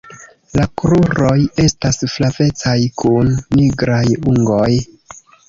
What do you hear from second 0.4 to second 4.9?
La kruroj estas flavecaj kun nigraj ungoj.